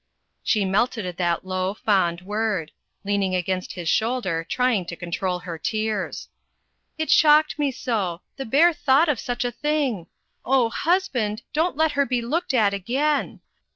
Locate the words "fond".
1.75-2.21